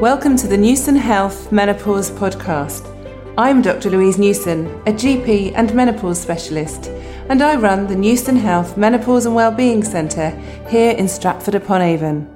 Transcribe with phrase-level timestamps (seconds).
[0.00, 2.86] Welcome to the Newson Health Menopause Podcast.
[3.36, 3.90] I'm Dr.
[3.90, 6.86] Louise Newson, a GP and menopause specialist,
[7.28, 10.30] and I run the Newson Health Menopause and Wellbeing Centre
[10.70, 12.26] here in Stratford upon Avon.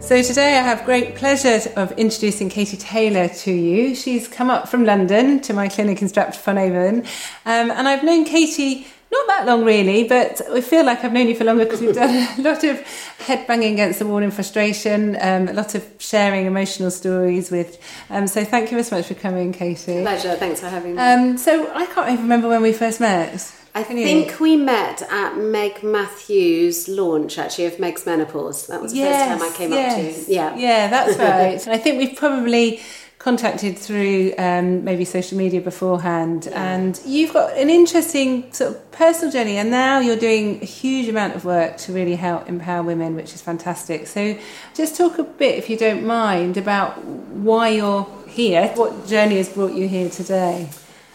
[0.00, 3.96] So today I have great pleasure of introducing Katie Taylor to you.
[3.96, 6.98] She's come up from London to my clinic in Stratford upon Avon,
[7.44, 8.86] um, and I've known Katie
[9.18, 11.94] not that long really, but I feel like I've known you for longer because we've
[11.94, 12.80] done a lot of
[13.18, 17.80] head banging against the wall in frustration, um, a lot of sharing emotional stories with.
[18.10, 20.02] Um, so thank you so much for coming, Katie.
[20.02, 20.34] Pleasure.
[20.36, 21.02] Thanks for having me.
[21.02, 23.54] Um, so I can't even remember when we first met.
[23.74, 28.66] I think we met at Meg Matthews' launch, actually, of Meg's Menopause.
[28.66, 30.18] That was the yes, first time I came yes.
[30.18, 30.32] up to.
[30.32, 31.64] Yeah, yeah, that's right.
[31.64, 32.80] and I think we've probably
[33.18, 36.74] contacted through um, maybe social media beforehand yeah.
[36.74, 41.08] and you've got an interesting sort of personal journey and now you're doing a huge
[41.08, 44.38] amount of work to really help empower women which is fantastic so
[44.72, 49.48] just talk a bit if you don't mind about why you're here what journey has
[49.48, 50.68] brought you here today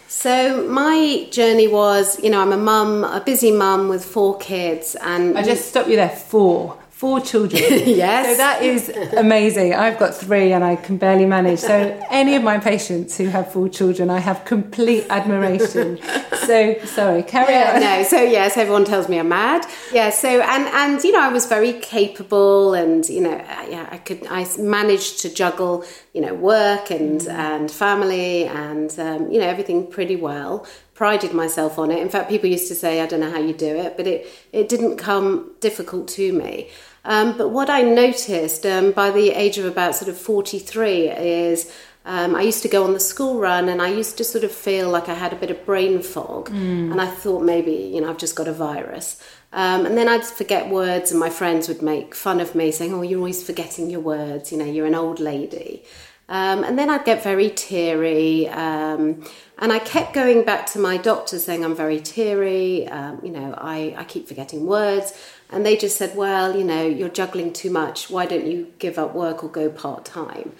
[0.10, 4.96] so my journey was, you know, I'm a mum, a busy mum with four kids,
[5.02, 6.08] and I just stop you there.
[6.08, 7.62] Four four children.
[7.86, 8.26] yes.
[8.26, 8.88] So that is
[9.18, 9.76] amazing.
[9.76, 11.60] I've got three and I can barely manage.
[11.60, 11.76] So
[12.10, 16.00] any of my patients who have four children, I have complete admiration.
[16.48, 17.82] So sorry, carry yeah, on.
[17.82, 19.66] No, so yes, everyone tells me I'm mad.
[19.92, 20.12] Yeah.
[20.12, 23.38] So and and you know I was very capable and you know
[23.70, 27.32] yeah I could I managed to juggle you know work and mm.
[27.32, 32.00] and family and um, you know everything pretty well prided myself on it.
[32.00, 34.28] In fact, people used to say, I don't know how you do it, but it,
[34.52, 36.70] it didn't come difficult to me.
[37.06, 41.72] Um, but what I noticed um, by the age of about sort of 43 is
[42.06, 44.52] um, I used to go on the school run and I used to sort of
[44.52, 46.50] feel like I had a bit of brain fog.
[46.50, 46.92] Mm.
[46.92, 49.22] And I thought maybe, you know, I've just got a virus.
[49.54, 52.94] Um, and then I'd forget words and my friends would make fun of me saying,
[52.94, 55.86] oh, you're always forgetting your words, you know, you're an old lady.
[56.28, 58.50] Um, and then I'd get very teary.
[58.50, 59.24] Um,
[59.60, 62.88] and I kept going back to my doctor saying, I'm very teary.
[62.88, 65.14] Um, you know, I, I keep forgetting words.
[65.52, 68.10] And they just said, well, you know, you're juggling too much.
[68.10, 70.54] Why don't you give up work or go part time?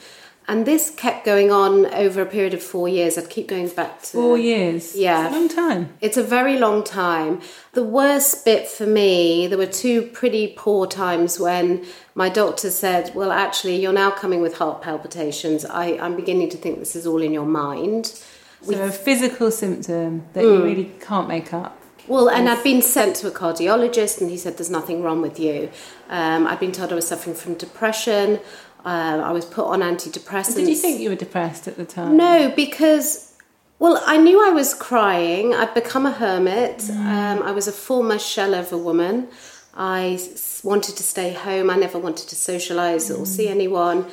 [0.48, 3.18] And this kept going on over a period of four years.
[3.18, 4.12] I'd keep going back to.
[4.12, 4.96] Four years?
[4.96, 5.28] Yeah.
[5.28, 5.94] It's a long time.
[6.02, 7.42] It's a very long time.
[7.72, 13.16] The worst bit for me, there were two pretty poor times when my doctor said,
[13.16, 15.66] Well, actually, you're now coming with heart palpitations.
[15.66, 18.22] I, I'm beginning to think this is all in your mind.
[18.62, 20.58] So, a physical symptom that mm.
[20.58, 21.80] you really can't make up.
[22.08, 25.40] Well, and I'd been sent to a cardiologist, and he said, There's nothing wrong with
[25.40, 25.70] you.
[26.10, 28.42] Um, I'd been told I was suffering from depression.
[28.86, 30.56] Um, I was put on antidepressants.
[30.56, 32.18] Did you think you were depressed at the time?
[32.18, 33.34] No, because,
[33.80, 35.54] well, I knew I was crying.
[35.54, 36.80] I'd become a hermit.
[36.80, 36.98] Mm.
[36.98, 39.30] Um, I was a former shell of a woman.
[39.74, 40.20] I
[40.64, 41.70] wanted to stay home.
[41.70, 43.20] I never wanted to socialise mm.
[43.20, 44.08] or see anyone.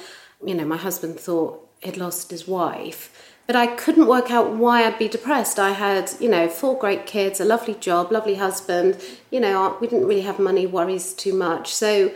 [0.45, 3.37] You know, my husband thought he'd lost his wife.
[3.47, 5.59] But I couldn't work out why I'd be depressed.
[5.59, 9.03] I had, you know, four great kids, a lovely job, lovely husband.
[9.33, 11.75] You know, we didn't really have money worries too much.
[11.75, 12.13] So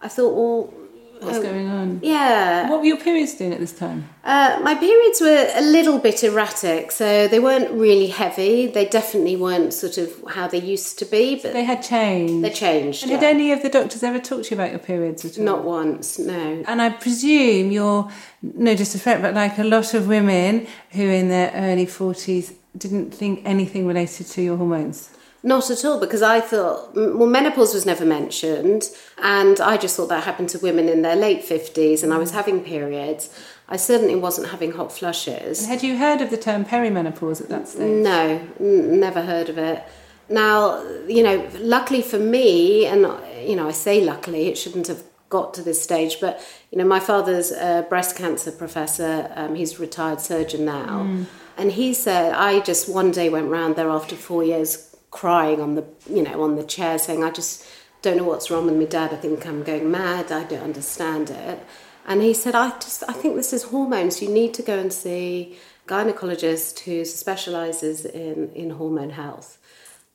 [0.00, 0.72] I thought, well,
[1.20, 2.00] What's going on?
[2.02, 2.68] Yeah.
[2.70, 4.08] What were your periods doing at this time?
[4.24, 8.66] Uh, my periods were a little bit erratic, so they weren't really heavy.
[8.66, 12.44] They definitely weren't sort of how they used to be, but they had changed.
[12.44, 13.02] They changed.
[13.02, 13.20] And yeah.
[13.20, 15.44] did any of the doctors ever talk to you about your periods at all?
[15.44, 16.64] Not once, no.
[16.66, 18.10] And I presume you're
[18.42, 23.42] no disrespect, but like a lot of women who in their early forties didn't think
[23.44, 25.10] anything related to your hormones.
[25.42, 30.08] Not at all, because I thought, well, menopause was never mentioned, and I just thought
[30.08, 33.30] that happened to women in their late 50s, and I was having periods.
[33.68, 35.60] I certainly wasn't having hot flushes.
[35.60, 38.02] And had you heard of the term perimenopause at that stage?
[38.02, 39.84] No, n- never heard of it.
[40.28, 43.06] Now, you know, luckily for me, and,
[43.46, 46.40] you know, I say luckily, it shouldn't have got to this stage, but,
[46.70, 51.04] you know, my father's a breast cancer professor, um, he's a retired surgeon now.
[51.04, 51.26] Mm.
[51.56, 55.74] And he said, I just one day went round there after four years crying on
[55.74, 57.66] the you know on the chair saying I just
[58.02, 59.12] don't know what's wrong with me dad.
[59.12, 60.30] I think I'm going mad.
[60.30, 61.60] I don't understand it.
[62.06, 64.22] And he said I just I think this is hormones.
[64.22, 69.57] You need to go and see gynecologist who specializes in in hormone health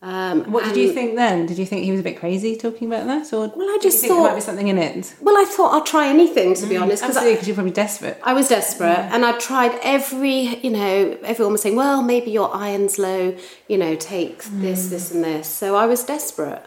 [0.03, 1.45] um, what did you think then?
[1.45, 4.03] Did you think he was a bit crazy talking about that, or well, I just
[4.03, 5.15] thought there might be something in it?
[5.21, 8.19] Well, I thought I'll try anything to be mm, honest, because you're probably desperate.
[8.21, 9.11] I was desperate, mm.
[9.13, 10.57] and I tried every.
[10.57, 13.33] You know, everyone was saying, "Well, maybe your iron's low.
[13.69, 14.59] You know, take mm.
[14.59, 16.65] this, this, and this." So I was desperate,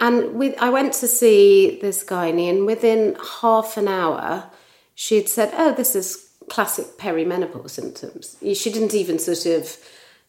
[0.00, 4.50] and with I went to see this gynae, and within half an hour,
[4.94, 9.76] she'd said, "Oh, this is classic perimenopause symptoms." She didn't even sort of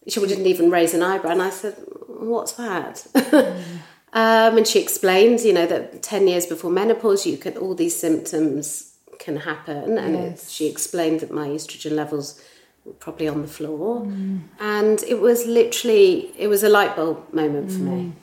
[0.08, 1.32] she didn't even raise an eyebrow.
[1.32, 1.76] And I said,
[2.24, 3.06] What's that?
[3.14, 3.64] Mm.
[4.16, 7.96] Um, and she explained, you know, that 10 years before menopause, you can, all these
[7.96, 9.98] symptoms can happen.
[9.98, 12.40] And it, she explained that my estrogen levels
[12.86, 14.04] were probably on the floor.
[14.60, 18.14] And it was literally, it was a light bulb moment for me.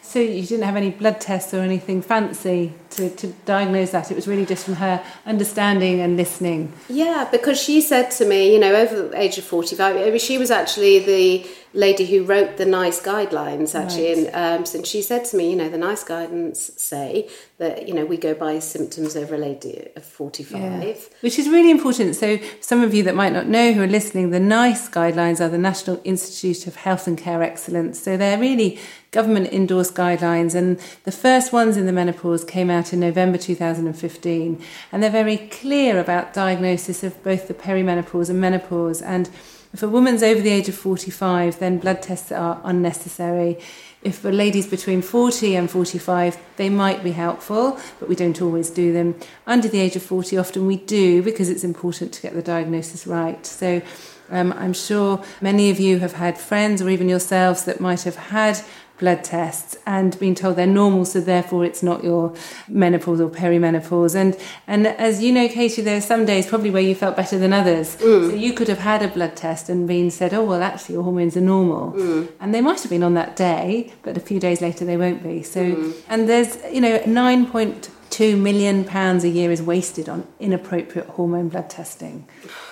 [0.00, 4.10] So you didn't have any blood tests or anything fancy to, to diagnose that.
[4.10, 6.72] It was really just from her understanding and listening.
[6.88, 10.50] Yeah, because she said to me, you know, over the age of 45, she was
[10.50, 14.08] actually the lady who wrote the NICE guidelines, actually.
[14.08, 14.32] Right.
[14.32, 17.94] And, um, and she said to me, you know, the NICE guidance say that, you
[17.94, 21.10] know, we go by symptoms over a lady of 45.
[21.20, 22.16] Which is really important.
[22.16, 25.48] So, some of you that might not know who are listening, the NICE guidelines are
[25.48, 28.00] the National Institute of Health and Care Excellence.
[28.00, 28.78] So, they're really
[29.14, 30.54] government endorsed guidelines.
[30.54, 34.62] And the first ones in the menopause came out in November 2015.
[34.92, 39.00] And they're very clear about diagnosis of both the perimenopause and menopause.
[39.00, 39.28] And
[39.72, 43.58] if a woman's over the age of 45, then blood tests are unnecessary.
[44.02, 48.70] If a lady's between 40 and 45, they might be helpful, but we don't always
[48.70, 49.18] do them.
[49.46, 53.06] Under the age of 40, often we do because it's important to get the diagnosis
[53.06, 53.44] right.
[53.46, 53.82] So
[54.30, 58.16] um, I'm sure many of you have had friends or even yourselves that might have
[58.16, 58.60] had
[58.98, 62.32] blood tests and being told they're normal, so therefore it's not your
[62.68, 64.14] menopause or perimenopause.
[64.14, 64.36] And
[64.66, 67.52] and as you know, Katie, there are some days probably where you felt better than
[67.52, 67.96] others.
[67.96, 68.30] Mm.
[68.30, 71.04] So you could have had a blood test and been said, oh well, actually your
[71.04, 72.30] hormones are normal, mm.
[72.40, 75.22] and they might have been on that day, but a few days later they won't
[75.22, 75.42] be.
[75.42, 75.94] So mm.
[76.08, 81.08] and there's you know nine point two million pounds a year is wasted on inappropriate
[81.08, 82.24] hormone blood testing.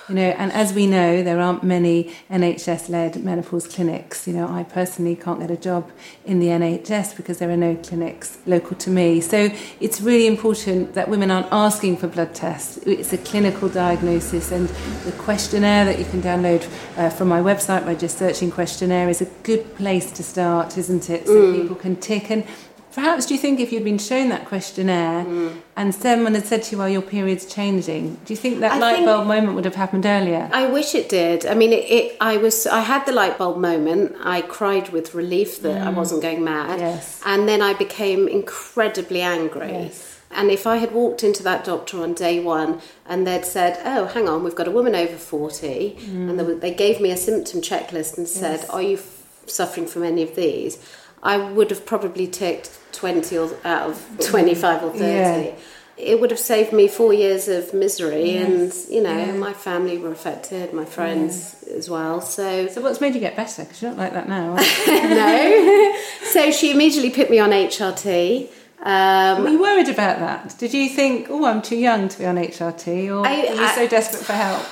[0.08, 4.28] You know, and as we know, there aren't many NHS-led menopause clinics.
[4.28, 5.90] You know, I personally can't get a job
[6.24, 9.20] in the NHS because there are no clinics local to me.
[9.20, 9.50] So
[9.80, 12.76] it's really important that women aren't asking for blood tests.
[12.78, 14.68] It's a clinical diagnosis, and
[15.04, 19.22] the questionnaire that you can download uh, from my website by just searching questionnaire is
[19.22, 21.26] a good place to start, isn't it?
[21.26, 22.44] So people can tick and.
[22.92, 25.60] Perhaps do you think if you'd been shown that questionnaire mm.
[25.76, 28.78] and someone had said to you, "Well, your period's changing," do you think that I
[28.78, 30.50] light think- bulb moment would have happened earlier?
[30.52, 31.46] I wish it did.
[31.46, 32.16] I mean, it, it.
[32.20, 32.66] I was.
[32.66, 34.16] I had the light bulb moment.
[34.22, 35.94] I cried with relief that I mm.
[35.94, 36.80] wasn't going mad.
[36.80, 37.20] Yes.
[37.24, 39.72] And then I became incredibly angry.
[39.72, 40.20] Yes.
[40.34, 44.06] And if I had walked into that doctor on day one and they'd said, "Oh,
[44.06, 46.60] hang on, we've got a woman over 40, and they, mm.
[46.60, 48.70] they gave me a symptom checklist and said, Yes.
[48.70, 50.78] "Are you f- suffering from any of these?"
[51.22, 55.04] I would have probably ticked 20 or, out of 25 or 30.
[55.04, 55.52] Yeah.
[55.96, 58.48] It would have saved me four years of misery, Yes.
[58.88, 59.32] and you know, Yeah.
[59.32, 62.20] my family were affected, my friends as well.
[62.20, 63.62] So So what's made you get better?
[63.62, 64.54] Because you're not like that now.
[64.86, 65.94] no.
[66.24, 68.48] so she immediately put me on HRT.
[68.84, 70.56] Um, Were you worried about that?
[70.58, 73.62] Did you think, "Oh, I'm too young to be on HRT," or I- were you
[73.64, 74.64] I- so desperate for help?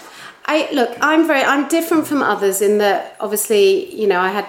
[0.46, 0.90] I look.
[1.00, 1.44] I'm very.
[1.44, 4.46] I'm different from others in that obviously, you know, I had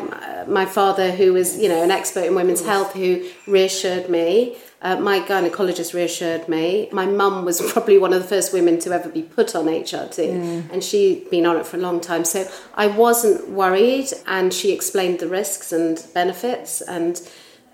[0.48, 4.58] my, my father who was, you know, an expert in women's health who reassured me.
[4.82, 6.90] Uh, my gynecologist reassured me.
[6.92, 10.72] My mum was probably one of the first women to ever be put on HRT,
[10.72, 12.26] and she'd been on it for a long time.
[12.26, 17.22] So I wasn't worried, and she explained the risks and benefits, and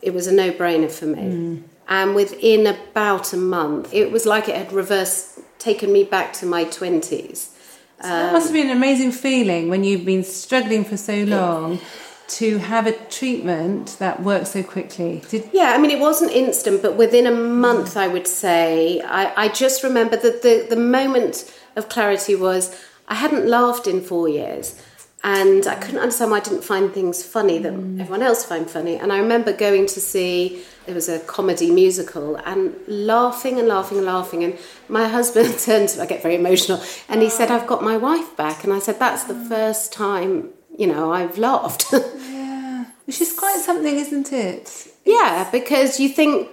[0.02, 1.22] it was a no-brainer for me.
[1.22, 1.64] Mm.
[1.90, 6.46] And within about a month, it was like it had reversed, taken me back to
[6.46, 7.54] my twenties.
[8.02, 11.24] So that must have um, been an amazing feeling when you've been struggling for so
[11.24, 11.80] long
[12.28, 15.24] to have a treatment that works so quickly.
[15.30, 19.46] Did Yeah, I mean, it wasn't instant, but within a month, I would say, I,
[19.46, 22.76] I just remember that the, the moment of clarity was
[23.08, 24.82] I hadn't laughed in four years.
[25.24, 28.00] And I couldn't understand why I didn't find things funny that mm.
[28.00, 28.96] everyone else found funny.
[28.96, 33.98] And I remember going to see, it was a comedy musical, and laughing and laughing
[33.98, 34.44] and laughing.
[34.44, 34.58] And
[34.88, 37.98] my husband turned to me, I get very emotional, and he said, I've got my
[37.98, 38.64] wife back.
[38.64, 39.50] And I said, That's the mm.
[39.50, 41.86] first time, you know, I've laughed.
[41.92, 44.88] yeah, which is quite something, isn't it?
[45.06, 46.50] Yeah, because you think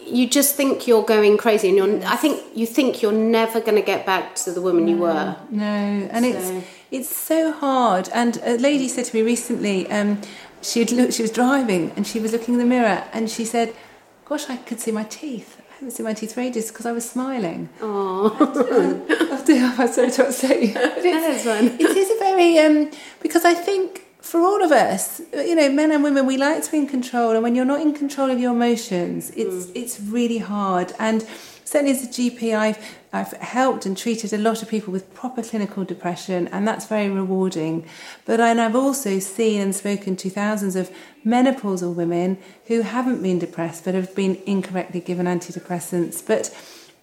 [0.00, 2.06] you just think you're going crazy, and you're.
[2.06, 5.36] I think you think you're never going to get back to the woman you were.
[5.50, 8.08] No, and So- it's it's so hard.
[8.14, 10.20] And a lady said to me recently, um,
[10.62, 13.74] she'd look, she was driving and she was looking in the mirror, and she said,
[14.24, 15.57] "Gosh, I could see my teeth.
[15.78, 20.10] I haven't seen my teeth for ages because I was smiling." Oh, dear, I'm sorry
[20.10, 20.74] to upset you.
[20.74, 21.46] But it's-.
[21.80, 22.90] It is a very um,
[23.22, 26.70] because I think for all of us, you know, men and women, we like to
[26.70, 29.72] be in control, and when you're not in control of your emotions, it's Mm.
[29.76, 30.92] it's really hard.
[30.98, 31.24] And
[31.64, 32.78] certainly as a GP, I've
[33.12, 37.08] I've helped and treated a lot of people with proper clinical depression, and that's very
[37.08, 37.86] rewarding.
[38.24, 40.90] But and I've also seen and spoken to thousands of
[41.24, 46.54] menopausal women who haven't been depressed but have been incorrectly given antidepressants, but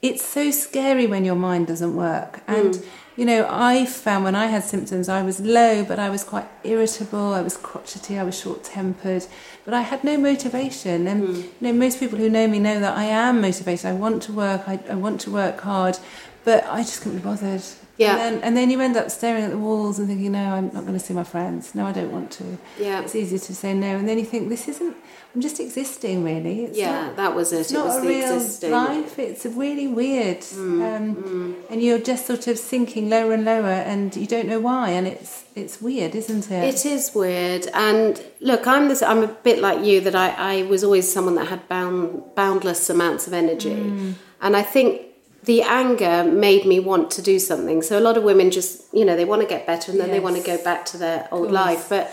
[0.02, 2.42] it's so scary when your mind doesn't work.
[2.48, 2.86] And mm.
[3.16, 6.48] You know, I found when I had symptoms, I was low, but I was quite
[6.64, 9.26] irritable, I was crotchety, I was short tempered,
[9.64, 11.08] but I had no motivation.
[11.08, 11.44] And, mm.
[11.44, 13.86] you know, most people who know me know that I am motivated.
[13.86, 15.98] I want to work, I, I want to work hard,
[16.44, 17.64] but I just couldn't be bothered.
[17.98, 18.12] Yeah.
[18.12, 20.66] And then, and then you end up staring at the walls and thinking, no, I'm
[20.74, 21.74] not going to see my friends.
[21.76, 22.58] No, I don't want to.
[22.80, 23.02] Yeah.
[23.02, 23.96] It's easier to say no.
[23.96, 24.98] And then you think, this isn't,
[25.34, 26.66] I'm just existing, really.
[26.66, 27.62] It's yeah, not, that was it.
[27.62, 28.72] It's it not was a real existing.
[28.72, 29.20] life.
[29.20, 30.40] It's really weird.
[30.40, 31.56] Mm, um, mm.
[31.70, 34.90] And you're just sort of sinking lower and lower and you don't know why.
[34.90, 36.76] And it's it's weird, isn't it?
[36.76, 37.68] It is weird.
[37.74, 41.36] And look, I'm this, I'm a bit like you that I, I was always someone
[41.36, 43.76] that had bound, boundless amounts of energy.
[43.76, 44.16] Mm.
[44.42, 45.02] And I think
[45.46, 47.82] the anger made me want to do something.
[47.82, 50.08] So a lot of women just, you know, they want to get better and then
[50.08, 50.16] yes.
[50.16, 51.88] they want to go back to their old life.
[51.90, 52.12] But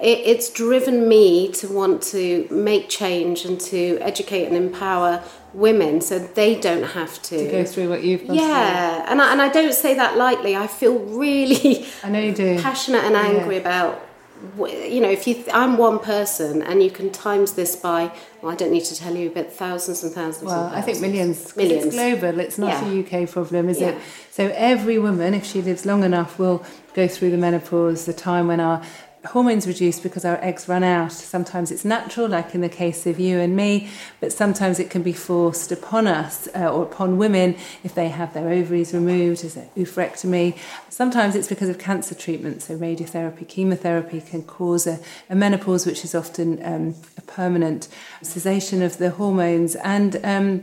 [0.00, 5.22] it, it's driven me to want to make change and to educate and empower
[5.52, 9.10] women so they don't have to, to go through what you've gone yeah through.
[9.10, 12.56] and I, and I don't say that lightly I feel really I know you do
[12.62, 13.60] passionate and angry yeah.
[13.60, 14.06] about
[14.56, 18.56] you know, if you, I'm one person and you can times this by, well, I
[18.56, 20.46] don't need to tell you, but thousands and thousands.
[20.46, 20.82] Well, thousands.
[20.82, 21.56] I think millions.
[21.56, 21.86] Millions.
[21.86, 22.40] It's global.
[22.40, 22.90] It's not yeah.
[22.90, 23.90] a UK problem, is yeah.
[23.90, 24.02] it?
[24.30, 28.48] So every woman, if she lives long enough, will go through the menopause, the time
[28.48, 28.82] when our
[29.26, 31.12] hormones reduce because our eggs run out.
[31.12, 35.02] Sometimes it's natural, like in the case of you and me, but sometimes it can
[35.02, 39.56] be forced upon us uh, or upon women if they have their ovaries removed as
[39.56, 40.56] an oophorectomy.
[40.88, 44.98] Sometimes it's because of cancer treatment, so radiotherapy, chemotherapy can cause a,
[45.28, 47.88] a menopause, which is often um, a permanent
[48.22, 49.76] cessation of the hormones.
[49.76, 50.62] And um,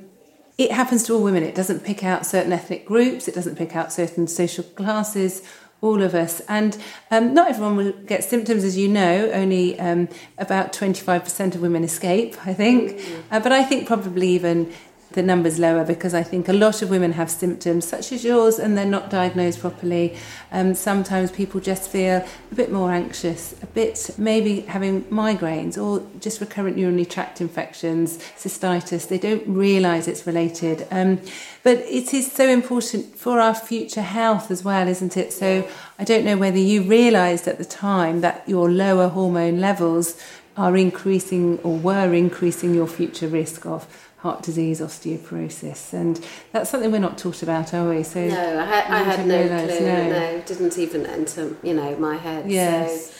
[0.57, 1.43] it happens to all women.
[1.43, 5.43] It doesn't pick out certain ethnic groups, it doesn't pick out certain social classes
[5.81, 6.41] all of us.
[6.47, 6.77] And
[7.11, 11.83] um, not everyone will get symptoms, as you know, only um, about 25% of women
[11.83, 12.93] escape, I think.
[12.93, 13.23] Mm.
[13.31, 14.73] Uh, but I think probably even
[15.11, 18.59] the numbers lower because I think a lot of women have symptoms such as yours
[18.59, 20.17] and they're not diagnosed properly.
[20.51, 26.05] Um, sometimes people just feel a bit more anxious, a bit maybe having migraines or
[26.19, 29.07] just recurrent urinary tract infections, cystitis.
[29.07, 30.87] They don't realise it's related.
[30.91, 31.21] Um,
[31.63, 35.31] but it is so important for our future health as well, isn't it?
[35.31, 40.21] So I don't know whether you realised at the time that your lower hormone levels
[40.57, 46.91] are increasing or were increasing your future risk of heart disease, osteoporosis, and that's something
[46.91, 48.03] we're not taught about, are we?
[48.03, 49.87] So no, I had, I had no realise, clue.
[49.87, 50.09] No.
[50.09, 50.41] no.
[50.41, 52.49] didn't even enter, you know, my head.
[52.49, 53.11] Yes.
[53.11, 53.13] So,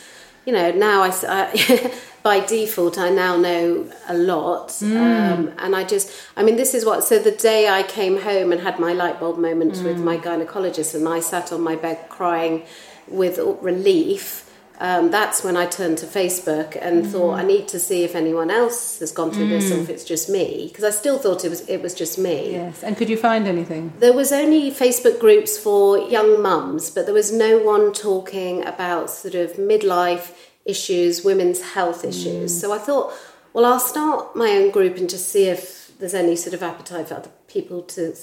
[0.46, 4.96] you know, now I, I by default, I now know a lot, mm.
[4.96, 7.04] um, and I just, I mean, this is what.
[7.04, 9.84] So the day I came home and had my light bulb moment mm.
[9.84, 12.63] with my gynecologist, and I sat on my bed crying
[13.08, 14.47] with relief
[14.79, 18.15] um, that's when I turned to Facebook and mm thought I need to see if
[18.15, 19.50] anyone else has gone through mm.
[19.50, 22.17] this or if it's just me because I still thought it was it was just
[22.17, 22.51] me.
[22.51, 23.93] Yes, and could you find anything?
[24.00, 29.10] There was only Facebook groups for young mums, but there was no one talking about
[29.10, 30.34] sort of midlife
[30.65, 32.51] issues, women's health issues.
[32.51, 32.62] Mm.
[32.62, 33.13] So I thought,
[33.53, 37.07] well, I'll start my own group and just see if there's any sort of appetite
[37.07, 38.15] for other people to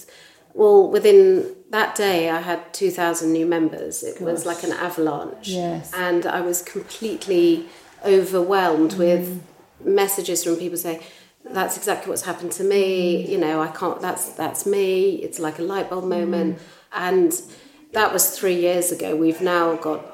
[0.55, 4.03] well, within that day, I had 2,000 new members.
[4.05, 4.23] It Gosh.
[4.23, 5.49] was like an avalanche.
[5.49, 5.93] Yes.
[5.93, 7.67] And I was completely
[8.05, 8.99] overwhelmed mm.
[8.99, 9.43] with
[9.85, 11.01] messages from people saying,
[11.45, 13.25] that's exactly what's happened to me.
[13.25, 13.29] Mm.
[13.31, 15.17] You know, I can't, that's, that's me.
[15.17, 16.59] It's like a light bulb moment.
[16.59, 16.63] Mm.
[16.93, 17.43] And
[17.93, 19.17] that was three years ago.
[19.17, 20.14] We've now got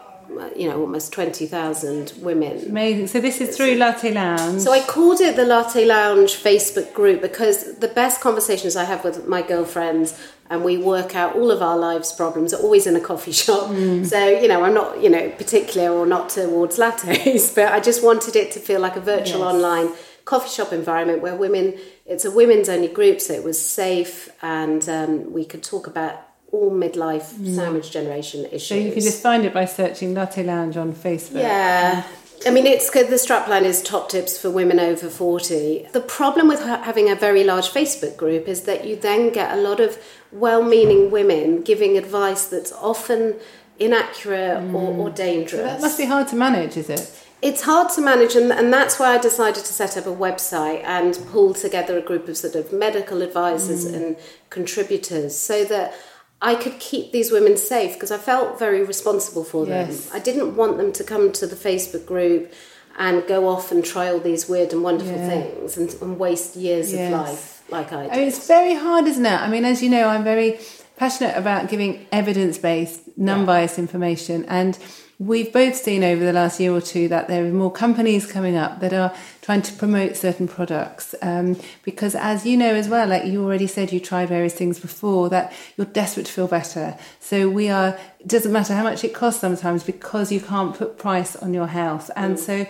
[0.56, 2.64] you know almost 20,000 women.
[2.68, 3.06] Amazing.
[3.08, 4.60] So this is through Latte Lounge.
[4.60, 9.04] So I called it the Latte Lounge Facebook group because the best conversations I have
[9.04, 10.18] with my girlfriends
[10.48, 13.70] and we work out all of our lives problems are always in a coffee shop.
[13.70, 14.04] Mm.
[14.04, 18.02] So, you know, I'm not, you know, particular or not towards lattes, but I just
[18.02, 19.54] wanted it to feel like a virtual yes.
[19.54, 19.90] online
[20.24, 24.88] coffee shop environment where women it's a women's only group so it was safe and
[24.88, 27.54] um, we could talk about all midlife mm.
[27.54, 28.66] sandwich generation issues.
[28.66, 31.42] So you can just find it by searching Latte Lounge on Facebook.
[31.42, 32.04] Yeah.
[32.46, 35.88] I mean, it's the strapline is top tips for women over 40.
[35.92, 39.60] The problem with having a very large Facebook group is that you then get a
[39.60, 39.98] lot of
[40.32, 43.36] well meaning women giving advice that's often
[43.78, 44.74] inaccurate mm.
[44.74, 45.50] or, or dangerous.
[45.50, 47.26] So that must be hard to manage, is it?
[47.42, 50.84] It's hard to manage, and, and that's why I decided to set up a website
[50.84, 53.94] and pull together a group of sort of medical advisors mm.
[53.94, 54.16] and
[54.50, 55.94] contributors so that
[56.42, 59.88] I could keep these women safe because I felt very responsible for them.
[59.88, 60.10] Yes.
[60.12, 62.52] I didn't want them to come to the Facebook group
[62.98, 65.28] and go off and try all these weird and wonderful yeah.
[65.28, 67.12] things and, and, waste years yes.
[67.12, 68.12] of life like I did.
[68.12, 69.40] I mean, it's very hard, isn't it?
[69.40, 70.58] I mean, as you know, I'm very
[70.96, 73.82] passionate about giving evidence based, non biased yeah.
[73.82, 74.44] information.
[74.46, 74.78] And
[75.20, 78.56] we've both seen over the last year or two that there are more companies coming
[78.56, 81.14] up that are trying to promote certain products.
[81.20, 84.80] Um, because, as you know as well, like you already said, you tried various things
[84.80, 86.96] before, that you're desperate to feel better.
[87.20, 90.96] So, we are, it doesn't matter how much it costs sometimes because you can't put
[90.96, 92.10] price on your health.
[92.16, 92.38] And mm.
[92.38, 92.66] so,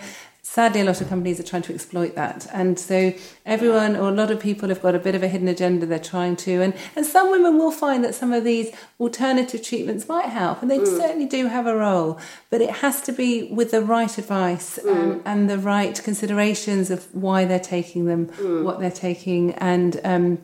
[0.51, 2.45] sadly, a lot of companies are trying to exploit that.
[2.51, 3.13] And so
[3.45, 5.97] everyone or a lot of people have got a bit of a hidden agenda they're
[5.97, 6.61] trying to.
[6.61, 10.69] And, and some women will find that some of these alternative treatments might help, and
[10.69, 10.97] they mm.
[10.97, 12.19] certainly do have a role.
[12.49, 15.21] But it has to be with the right advice um, mm.
[15.23, 18.65] and the right considerations of why they're taking them, mm.
[18.65, 20.37] what they're taking, and um,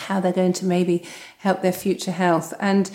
[0.00, 1.02] how they're going to maybe
[1.38, 2.52] help their future health.
[2.60, 2.90] And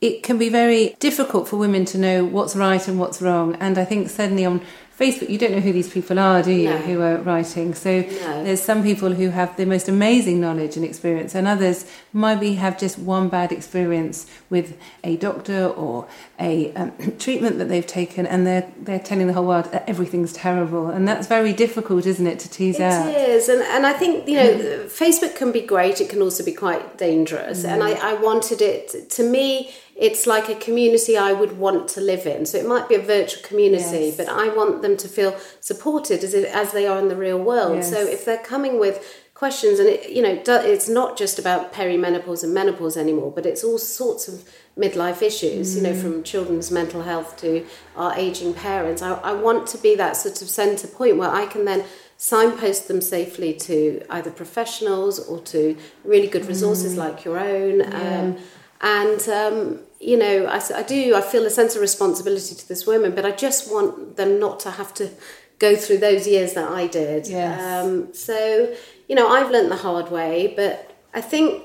[0.00, 3.54] it can be very difficult for women to know what's right and what's wrong.
[3.56, 4.62] And I think certainly on
[4.98, 6.78] Facebook, you don't know who these people are, do you, no.
[6.78, 7.74] who are writing?
[7.74, 8.44] So no.
[8.44, 11.84] there's some people who have the most amazing knowledge and experience, and others
[12.14, 16.08] maybe have just one bad experience with a doctor or
[16.40, 20.32] a um, treatment that they've taken, and they're they're telling the whole world that everything's
[20.32, 23.06] terrible, and that's very difficult, isn't it, to tease it out?
[23.10, 24.84] It is, and and I think you know, mm.
[24.86, 26.00] Facebook can be great.
[26.00, 27.68] It can also be quite dangerous, mm.
[27.68, 32.00] and I, I wanted it to me it's like a community I would want to
[32.00, 32.44] live in.
[32.44, 34.16] So it might be a virtual community, yes.
[34.16, 37.76] but I want them to feel supported as, as they are in the real world.
[37.76, 37.90] Yes.
[37.90, 42.44] So if they're coming with questions, and it, you know, it's not just about perimenopause
[42.44, 44.48] and menopause anymore, but it's all sorts of
[44.78, 45.76] midlife issues, mm.
[45.76, 46.02] you know, mm.
[46.02, 47.64] from children's mental health to
[47.96, 49.00] our aging parents.
[49.00, 51.84] I, I want to be that sort of centre point where I can then
[52.18, 56.98] signpost them safely to either professionals or to really good resources mm.
[56.98, 57.80] like your own.
[57.80, 58.20] Yeah.
[58.20, 58.38] Um,
[58.80, 61.14] and um, you know, I, I do.
[61.14, 64.60] I feel a sense of responsibility to this women, but I just want them not
[64.60, 65.10] to have to
[65.58, 67.26] go through those years that I did.
[67.26, 67.84] Yes.
[67.84, 68.74] Um, so
[69.08, 71.62] you know, I've learnt the hard way, but I think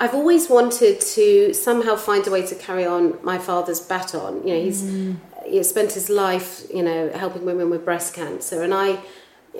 [0.00, 4.46] I've always wanted to somehow find a way to carry on my father's baton.
[4.46, 5.16] You know, he's mm.
[5.44, 9.00] he spent his life, you know, helping women with breast cancer, and I.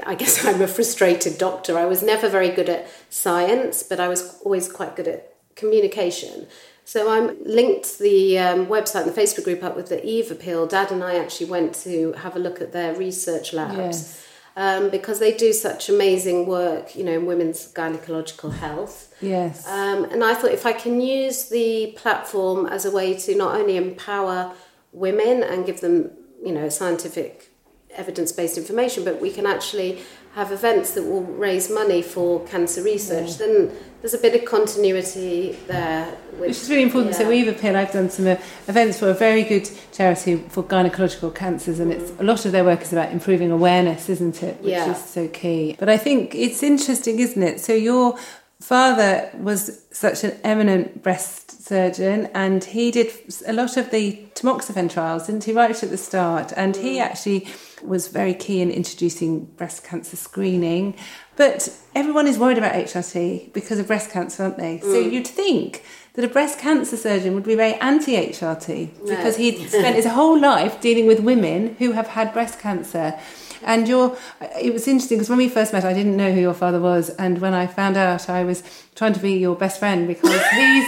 [0.07, 1.77] I guess I'm a frustrated doctor.
[1.77, 6.47] I was never very good at science, but I was always quite good at communication.
[6.89, 10.67] So I'm linked the um, website and the Facebook group up with the Eve Appeal.
[10.67, 13.77] Dad and I actually went to have a look at their research labs.
[13.77, 14.27] Yes.
[14.57, 19.15] Um, because they do such amazing work, you know, in women's gynecological health.
[19.21, 19.69] Yes.
[19.69, 23.55] Um, and I thought if I can use the platform as a way to not
[23.55, 24.55] only empower
[24.93, 26.11] women and give them,
[26.43, 27.51] you know, scientific
[27.91, 30.01] evidence-based information, but we can actually
[30.39, 33.47] have events that will raise money for cancer research, yeah.
[33.47, 36.07] then there's a bit of continuity there.
[36.39, 37.15] Which, which is really important.
[37.15, 37.23] Yeah.
[37.23, 38.37] So Eve Appeal, I've done some uh,
[38.69, 42.65] events for a very good charity for gynecological cancers, and it's a lot of their
[42.65, 44.61] work is about improving awareness, isn't it?
[44.61, 44.93] Which yeah.
[44.93, 45.75] is so key.
[45.77, 47.59] But I think it's interesting, isn't it?
[47.59, 48.17] So your
[48.61, 53.11] father was such an eminent breast surgeon and he did
[53.47, 57.01] a lot of the tamoxifen trials didn't he right at the start and he mm.
[57.01, 57.47] actually
[57.83, 60.95] was very key in introducing breast cancer screening
[61.37, 64.83] but everyone is worried about HRT because of breast cancer aren't they mm.
[64.83, 69.17] so you'd think that a breast cancer surgeon would be very anti HRT no.
[69.17, 73.19] because he'd spent his whole life dealing with women who have had breast cancer
[73.63, 74.17] and you're,
[74.61, 77.11] it was interesting because when we first met, I didn't know who your father was,
[77.11, 78.63] and when I found out, I was
[78.95, 80.85] trying to be your best friend because he's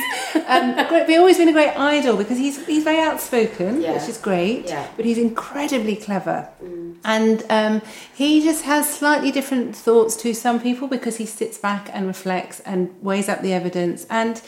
[0.46, 3.92] um, great, always been a great idol because he's he's very outspoken, yeah.
[3.92, 4.88] which is great, yeah.
[4.96, 6.96] but he's incredibly clever, mm.
[7.04, 7.83] and um,
[8.14, 12.61] he just has slightly different thoughts to some people because he sits back and reflects
[12.61, 14.42] and weighs up the evidence and.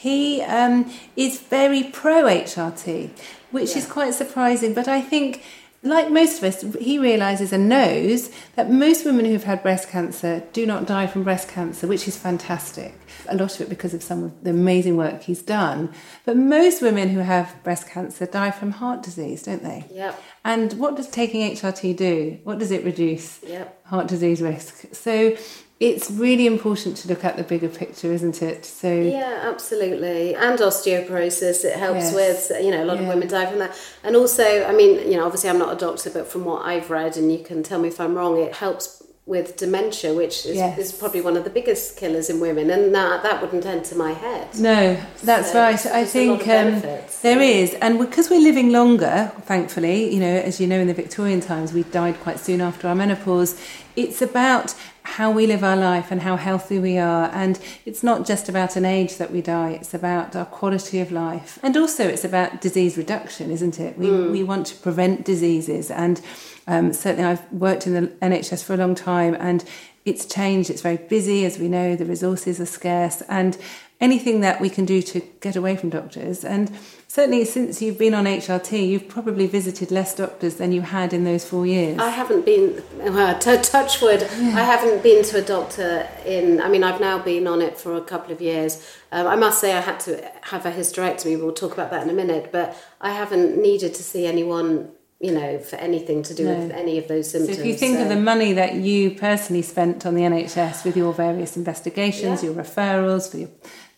[0.00, 3.10] He um, is very pro HRT,
[3.50, 3.78] which yeah.
[3.78, 4.72] is quite surprising.
[4.72, 5.42] But I think
[5.82, 10.42] like most of us, he realizes and knows that most women who've had breast cancer
[10.52, 12.94] do not die from breast cancer, which is fantastic.
[13.28, 15.92] A lot of it because of some of the amazing work he's done.
[16.24, 19.86] But most women who have breast cancer die from heart disease, don't they?
[19.92, 20.20] Yep.
[20.44, 22.38] And what does taking HRT do?
[22.42, 23.40] What does it reduce?
[23.44, 23.86] Yep.
[23.86, 24.94] Heart disease risk.
[24.94, 25.36] So
[25.80, 28.64] it's really important to look at the bigger picture, isn't it?
[28.64, 30.34] So yeah, absolutely.
[30.34, 32.50] And osteoporosis, it helps yes.
[32.50, 33.02] with you know a lot yeah.
[33.02, 33.78] of women die from that.
[34.02, 36.90] And also, I mean, you know, obviously I'm not a doctor, but from what I've
[36.90, 40.56] read, and you can tell me if I'm wrong, it helps with dementia, which is,
[40.56, 40.78] yes.
[40.78, 44.12] is, probably one of the biggest killers in women, and that that wouldn't enter my
[44.12, 44.48] head.
[44.58, 45.86] No, that's so right.
[45.86, 46.80] I think um,
[47.20, 50.94] there is, and because we're living longer, thankfully, you know, as you know, in the
[50.94, 53.60] Victorian times, we died quite soon after our menopause.
[53.96, 54.74] It's about
[55.08, 57.30] how we live our life and how healthy we are.
[57.32, 61.10] And it's not just about an age that we die, it's about our quality of
[61.10, 61.58] life.
[61.62, 63.98] And also, it's about disease reduction, isn't it?
[63.98, 64.30] We, mm.
[64.30, 65.90] we want to prevent diseases.
[65.90, 66.20] And
[66.66, 69.64] um, certainly, I've worked in the NHS for a long time and
[70.04, 70.70] it's changed.
[70.70, 73.22] It's very busy, as we know, the resources are scarce.
[73.22, 73.58] And
[74.00, 76.44] anything that we can do to get away from doctors.
[76.44, 76.70] And
[77.08, 81.24] certainly since you've been on HRT, you've probably visited less doctors than you had in
[81.24, 81.98] those four years.
[81.98, 84.54] I haven't been, well, to touch wood, yeah.
[84.56, 87.96] I haven't been to a doctor in, I mean, I've now been on it for
[87.96, 88.80] a couple of years.
[89.10, 92.10] Um, I must say I had to have a hysterectomy, we'll talk about that in
[92.10, 96.44] a minute, but I haven't needed to see anyone you know, for anything to do
[96.44, 96.56] no.
[96.56, 97.56] with any of those symptoms.
[97.56, 98.04] So if you think so.
[98.04, 102.50] of the money that you personally spent on the NHS with your various investigations, yeah.
[102.50, 103.48] your referrals for your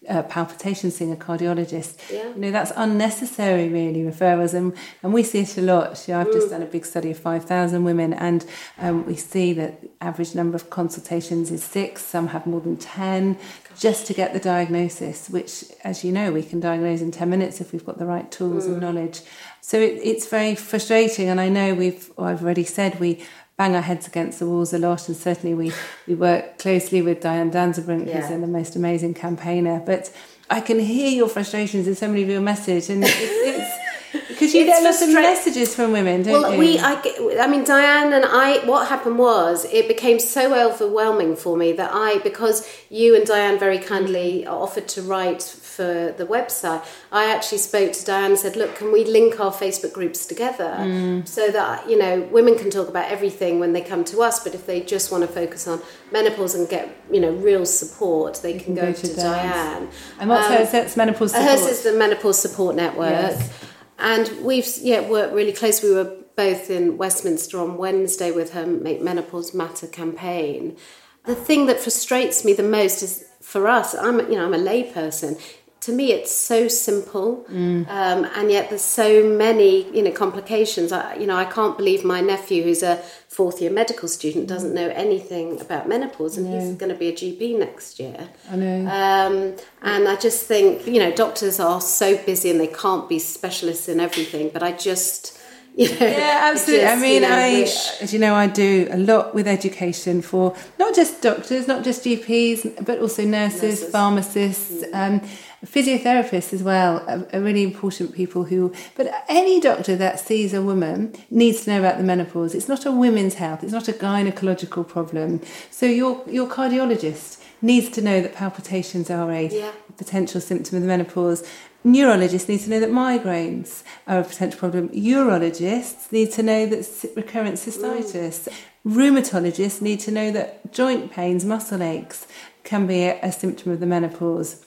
[0.09, 2.11] uh, palpitations, seeing a cardiologist.
[2.11, 2.29] Yeah.
[2.29, 4.55] You know, that's unnecessary, really, referrals.
[4.55, 6.07] And, and we see it a lot.
[6.09, 6.33] You know, I've mm.
[6.33, 8.47] just done a big study of 5,000 women, and
[8.79, 12.77] um, we see that the average number of consultations is six, some have more than
[12.77, 13.79] 10, Gosh.
[13.79, 17.61] just to get the diagnosis, which, as you know, we can diagnose in 10 minutes
[17.61, 18.73] if we've got the right tools mm.
[18.73, 19.21] and knowledge.
[19.61, 21.29] So it, it's very frustrating.
[21.29, 23.23] And I know we've, I've already said, we
[23.61, 25.71] bang our heads against the walls a lot, and certainly we,
[26.07, 28.19] we work closely with Diane Danzebrink, yeah.
[28.19, 29.83] who's the most amazing campaigner.
[29.85, 30.11] But
[30.49, 34.55] I can hear your frustrations in so many of your messages, and it's, it's because
[34.55, 36.59] you get lots of messages from women, don't well, you?
[36.59, 36.95] we, I,
[37.39, 38.65] I mean, Diane and I.
[38.65, 43.59] What happened was it became so overwhelming for me that I, because you and Diane
[43.59, 45.43] very kindly offered to write
[45.81, 49.51] for the website, I actually spoke to Diane and said, "Look, can we link our
[49.51, 51.27] Facebook groups together mm.
[51.27, 54.55] so that you know women can talk about everything when they come to us, but
[54.55, 55.81] if they just want to focus on
[56.13, 59.89] menopause and get you know real support, they can, can, go, go to, to Diane."
[60.19, 60.71] And what's um, hers?
[60.71, 61.33] That's menopause.
[61.33, 61.49] Support.
[61.49, 63.11] Hers is the menopause support network.
[63.11, 63.51] Yes.
[63.99, 65.83] And we've yeah worked really close.
[65.83, 70.77] We were both in Westminster on Wednesday with her Make Menopause Matter campaign.
[71.25, 73.95] The thing that frustrates me the most is for us.
[73.95, 75.41] I'm you know I'm a layperson
[75.81, 77.89] to me it's so simple mm.
[77.89, 82.05] um, and yet there's so many you know complications I, you know I can't believe
[82.05, 82.97] my nephew who's a
[83.29, 87.13] fourth year medical student doesn't know anything about menopause and he's going to be a
[87.13, 92.17] GP next year I know um, and I just think you know doctors are so
[92.25, 95.39] busy and they can't be specialists in everything but I just
[95.77, 96.85] you know, yeah, absolutely.
[96.85, 98.03] Just, I mean, you know, I, wish...
[98.03, 102.05] as you know, I do a lot with education for not just doctors, not just
[102.05, 103.91] GPs, but also nurses, nurses.
[103.91, 104.85] pharmacists.
[104.85, 105.23] Mm.
[105.23, 105.29] Um,
[105.65, 110.63] physiotherapists as well are, are, really important people who but any doctor that sees a
[110.63, 112.55] woman needs to know about the menopause.
[112.55, 113.63] It's not a women's health.
[113.63, 115.41] It's not a gynecological problem.
[115.71, 119.73] So your your cardiologist needs to know that palpitations are a yeah.
[119.99, 121.47] potential symptom of the menopause.
[121.85, 124.89] Neurologists need to know that migraines are a potential problem.
[124.91, 128.49] Urologists need to know that recurrent cystitis.
[128.49, 128.55] Mm.
[128.87, 132.27] rheumatologists need to know that joint pains muscle aches
[132.65, 134.65] can be a, a symptom of the menopause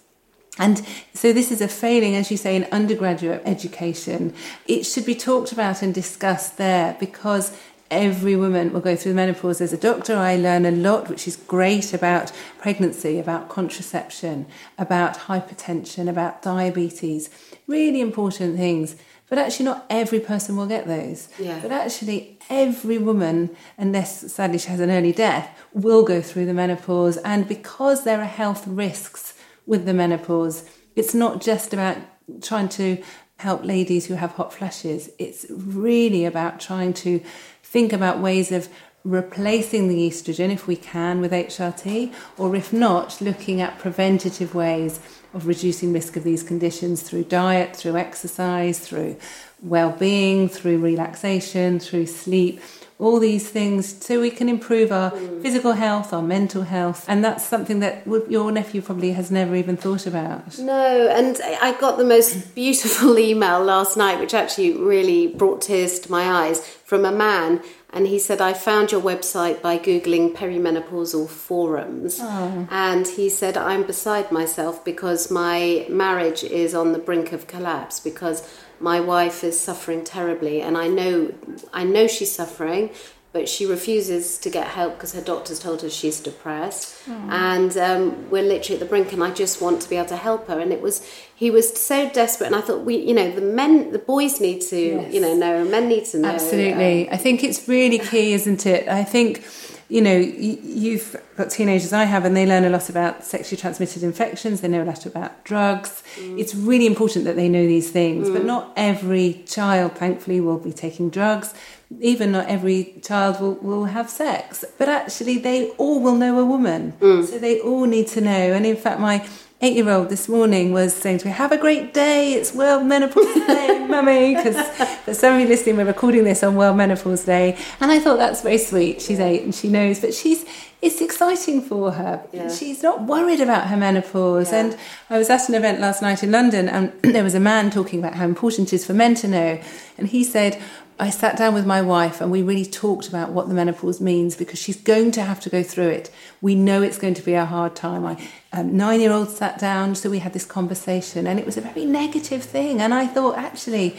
[0.60, 4.34] and so this is a failing, as you say, in undergraduate education.
[4.68, 7.58] It should be talked about and discussed there because
[7.89, 9.62] every woman will go through menopause.
[9.62, 14.46] As a doctor, I learn a lot, which is great about pregnancy, about contraception,
[14.78, 17.30] about hypertension, about diabetes.
[17.66, 18.96] Really important things.
[19.30, 21.30] But actually, not every person will get those.
[21.39, 21.60] Yeah.
[21.62, 26.54] But actually, every woman, unless sadly she has an early death, will go through the
[26.54, 27.18] menopause.
[27.18, 29.33] And because there are health risks
[29.65, 30.69] with the menopause.
[30.95, 31.97] It's not just about
[32.41, 33.02] trying to
[33.38, 37.21] help ladies who have hot flashes, it's really about trying to
[37.62, 38.69] think about ways of
[39.04, 44.99] replacing the estrogen if we can with HRT, or if not, looking at preventative ways
[45.34, 49.17] of reducing risk of these conditions through diet, through exercise, through
[49.62, 52.62] well-being, through relaxation, through sleep
[52.99, 55.41] all these things so we can improve our mm.
[55.41, 57.06] physical health, our mental health.
[57.08, 60.58] And that's something that your nephew probably has never even thought about.
[60.60, 65.99] No, and I got the most beautiful email last night, which actually really brought tears
[66.01, 67.62] to my eyes from a man.
[67.91, 72.17] And he said, I found your website by Googling perimenopausal forums.
[72.19, 72.67] Oh.
[72.71, 77.99] And he said, I'm beside myself because my marriage is on the brink of collapse
[77.99, 78.41] because
[78.84, 81.34] my wife is suffering terribly and I know
[81.74, 82.89] I know she's suffering
[83.32, 87.32] but she refuses to get help because her doctors told her she's depressed mm.
[87.32, 90.17] and um, we're literally at the brink and I just want to be able to
[90.17, 93.32] help her and it was he was so desperate and I thought we you know
[93.32, 95.13] the men the boys need to yes.
[95.13, 98.65] you know know men need to know absolutely um, I think it's really key isn't
[98.65, 99.46] it I think
[99.93, 104.01] you know, you've got teenagers I have, and they learn a lot about sexually transmitted
[104.01, 104.62] infections.
[104.62, 106.01] They know a lot about drugs.
[106.15, 106.39] Mm.
[106.39, 108.34] It's really important that they know these things, mm.
[108.34, 111.53] but not every child, thankfully, will be taking drugs.
[111.99, 116.45] Even not every child will, will have sex, but actually, they all will know a
[116.45, 116.93] woman.
[116.99, 117.27] Mm.
[117.27, 118.51] So they all need to know.
[118.51, 119.23] And in fact, my
[119.63, 122.86] eight year old this morning was saying to me, Have a great day, it's World
[122.86, 124.36] Menopause Day, mummy.
[124.36, 124.58] Because
[125.06, 127.58] for some of you listening, we're recording this on World Menopause Day.
[127.80, 129.02] And I thought that's very sweet.
[129.02, 130.45] She's eight and she knows, but she's
[130.84, 132.22] it's exciting for her.
[132.34, 132.54] Yeah.
[132.54, 134.52] She's not worried about her menopause.
[134.52, 134.60] Yeah.
[134.60, 134.78] And
[135.10, 138.00] I was at an event last night in London and there was a man talking
[138.00, 139.62] about how important it is for men to know.
[139.98, 140.62] And he said,
[141.00, 144.36] I sat down with my wife and we really talked about what the menopause means
[144.36, 146.12] because she's going to have to go through it.
[146.41, 148.04] We know it's going to be a hard time.
[148.04, 151.58] My um, nine year old sat down, so we had this conversation, and it was
[151.58, 152.80] a very negative thing.
[152.80, 153.98] And I thought, actually,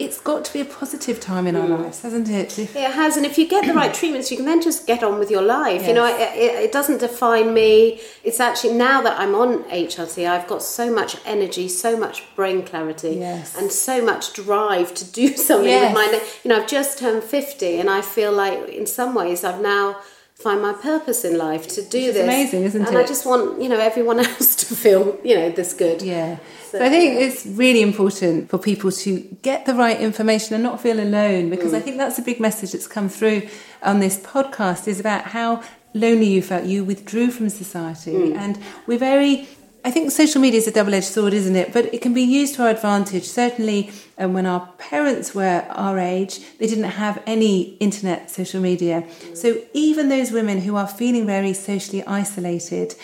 [0.00, 1.78] it's got to be a positive time in our mm.
[1.78, 2.58] lives, hasn't it?
[2.58, 5.18] It has, and if you get the right treatments, you can then just get on
[5.18, 5.82] with your life.
[5.82, 5.88] Yes.
[5.88, 8.00] You know, it, it, it, doesn't define me.
[8.24, 12.62] It's actually now that I'm on HRT, I've got so much energy, so much brain
[12.62, 13.54] clarity, yes.
[13.58, 15.94] and so much drive to do something yes.
[15.94, 16.30] with my.
[16.44, 20.00] You know, I've just turned fifty, and I feel like in some ways I've now
[20.40, 22.24] find my purpose in life to do it's this.
[22.24, 22.94] Amazing, isn't and it?
[22.94, 26.02] And I just want you know everyone else to feel you know this good.
[26.02, 26.38] Yeah.
[26.70, 30.80] So, I think it's really important for people to get the right information and not
[30.80, 31.76] feel alone because mm.
[31.76, 33.48] I think that's a big message that's come through
[33.82, 36.64] on this podcast is about how lonely you felt.
[36.64, 38.36] You withdrew from society, mm.
[38.36, 39.48] and we're very
[39.84, 41.72] I think social media is a double edged sword, isn't it?
[41.72, 43.24] But it can be used to our advantage.
[43.24, 49.04] Certainly, um, when our parents were our age, they didn't have any internet social media.
[49.34, 52.94] So, even those women who are feeling very socially isolated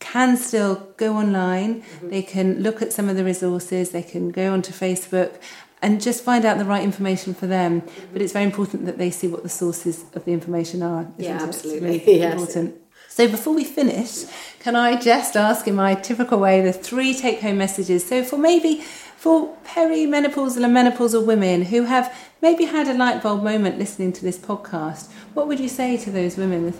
[0.00, 2.10] can still go online, mm-hmm.
[2.10, 5.40] they can look at some of the resources, they can go onto Facebook
[5.80, 7.82] and just find out the right information for them.
[7.82, 8.12] Mm-hmm.
[8.12, 11.06] But it's very important that they see what the sources of the information are.
[11.16, 11.98] yeah, absolutely.
[12.06, 12.32] Really yes.
[12.32, 12.83] important.
[13.08, 14.24] So before we finish,
[14.58, 18.06] can I just ask in my typical way the three take home messages?
[18.06, 18.82] So for maybe
[19.16, 24.22] for perimenopausal and menopausal women who have maybe had a light bulb moment listening to
[24.22, 26.74] this podcast, what would you say to those women?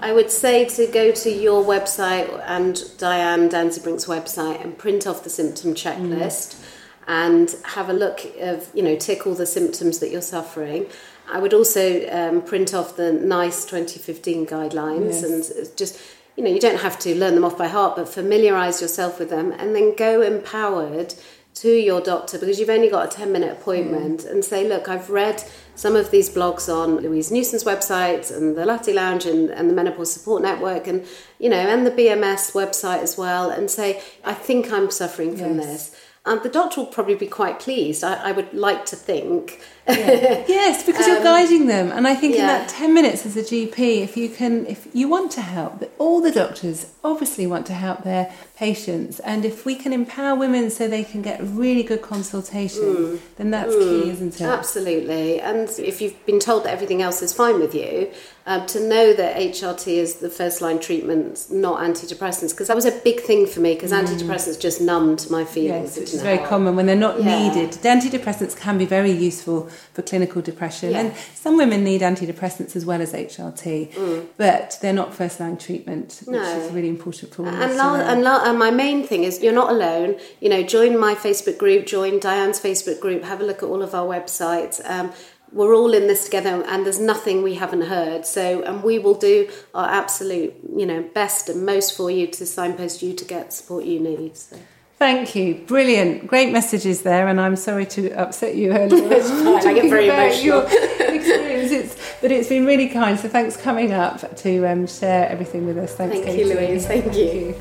[0.00, 5.22] I would say to go to your website and Diane Danzebrink's website and print off
[5.22, 6.64] the symptom checklist mm.
[7.06, 10.86] and have a look of, you know, tick all the symptoms that you're suffering.
[11.30, 15.50] I would also um, print off the NICE 2015 guidelines yes.
[15.50, 16.00] and just,
[16.36, 19.30] you know, you don't have to learn them off by heart, but familiarise yourself with
[19.30, 21.14] them and then go empowered
[21.54, 24.30] to your doctor because you've only got a 10 minute appointment mm.
[24.30, 25.42] and say, look, I've read
[25.74, 29.74] some of these blogs on Louise Newson's website and the Latte Lounge and, and the
[29.74, 31.04] Menopause Support Network and,
[31.38, 35.58] you know, and the BMS website as well and say, I think I'm suffering from
[35.58, 35.66] yes.
[35.66, 35.96] this.
[36.24, 38.04] And the doctor will probably be quite pleased.
[38.04, 40.44] I, I would like to think yeah.
[40.48, 42.40] yes, because um, you're guiding them, and I think yeah.
[42.40, 45.90] in that ten minutes as a GP, if you can, if you want to help,
[45.98, 50.70] all the doctors obviously want to help their patients, and if we can empower women
[50.70, 54.44] so they can get really good consultation, mm, then that's mm, key, isn't it?
[54.44, 58.10] Absolutely, and if you've been told that everything else is fine with you,
[58.46, 62.86] uh, to know that HRT is the first line treatment, not antidepressants, because that was
[62.86, 64.04] a big thing for me, because mm.
[64.04, 65.96] antidepressants just numbed my feelings.
[65.96, 67.48] Yes, which is very common when they're not yeah.
[67.48, 67.72] needed.
[67.74, 70.92] The antidepressants can be very useful for clinical depression.
[70.92, 71.00] Yeah.
[71.00, 74.26] And some women need antidepressants as well as HRT, mm.
[74.36, 76.58] but they're not first line treatment, which no.
[76.58, 77.62] is really important for women.
[77.62, 80.18] And, la- and, la- and my main thing is you're not alone.
[80.40, 83.82] You know, join my Facebook group, join Diane's Facebook group, have a look at all
[83.82, 84.80] of our websites.
[84.88, 85.12] Um,
[85.52, 89.14] we're all in this together and there's nothing we haven't heard so and we will
[89.14, 93.52] do our absolute you know best and most for you to signpost you to get
[93.52, 94.56] support you need so.
[95.02, 95.56] Thank you.
[95.56, 96.28] Brilliant.
[96.28, 99.14] Great messages there, and I'm sorry to upset you earlier.
[99.14, 100.60] I get very emotional.
[100.60, 101.96] experience.
[102.20, 105.76] but it's been really kind, so thanks for coming up to um, share everything with
[105.76, 105.92] us.
[105.96, 106.48] Thanks, Thank Katie.
[106.48, 106.86] you, Louise.
[106.86, 107.24] Thank, Thank you.
[107.24, 107.54] you.